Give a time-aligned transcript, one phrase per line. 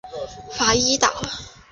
[0.49, 1.13] 法伊岛。